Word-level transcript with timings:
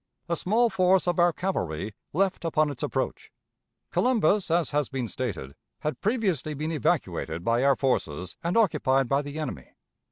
A 0.27 0.35
small 0.35 0.71
force 0.71 1.07
of 1.07 1.19
our 1.19 1.31
cavalry 1.31 1.93
left 2.11 2.43
upon 2.43 2.71
its 2.71 2.81
approach. 2.81 3.31
Columbus, 3.91 4.49
as 4.49 4.71
has 4.71 4.89
been 4.89 5.07
stated, 5.07 5.53
had 5.81 6.01
previously 6.01 6.55
been 6.55 6.71
evacuated 6.71 7.43
by 7.43 7.63
our 7.63 7.75
forces 7.75 8.35
and 8.43 8.57
occupied 8.57 9.07
by 9.07 9.21
the 9.21 9.37
enemy. 9.37 9.75